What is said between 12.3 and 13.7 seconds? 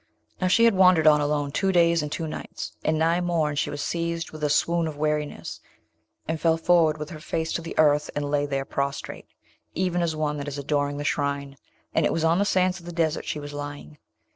the sands of the desert she was